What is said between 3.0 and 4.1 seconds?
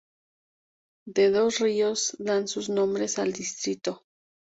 al distrito.